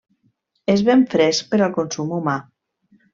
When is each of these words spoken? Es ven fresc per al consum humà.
Es 0.75 0.81
ven 0.87 1.03
fresc 1.11 1.51
per 1.51 1.59
al 1.65 1.75
consum 1.75 2.15
humà. 2.17 2.35